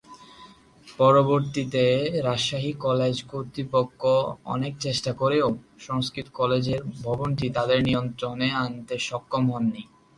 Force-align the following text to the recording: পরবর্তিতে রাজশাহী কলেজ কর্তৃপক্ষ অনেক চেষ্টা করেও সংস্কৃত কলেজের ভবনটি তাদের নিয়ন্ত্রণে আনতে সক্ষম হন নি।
পরবর্তিতে 0.99 1.83
রাজশাহী 2.23 2.71
কলেজ 2.85 3.15
কর্তৃপক্ষ 3.31 4.01
অনেক 4.45 4.73
চেষ্টা 4.79 5.11
করেও 5.13 5.47
সংস্কৃত 5.79 6.27
কলেজের 6.33 6.81
ভবনটি 7.03 7.45
তাদের 7.49 7.79
নিয়ন্ত্রণে 7.83 8.47
আনতে 8.63 8.95
সক্ষম 9.07 9.43
হন 9.51 9.65
নি। 9.73 9.83